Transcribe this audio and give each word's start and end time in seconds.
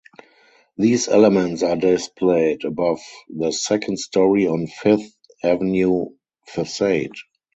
These 0.77 1.09
elements 1.09 1.61
are 1.61 1.75
displayed 1.75 2.65
above 2.65 3.01
the 3.29 3.51
second 3.51 3.99
story 3.99 4.47
on 4.47 4.65
Fifth 4.65 5.15
Avenue 5.43 6.05
facade. 6.47 7.11